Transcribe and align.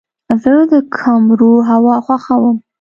زه 0.41 0.53
د 0.71 0.73
کمرو 0.97 1.53
هوا 1.69 1.95
خوښوم. 2.05 2.57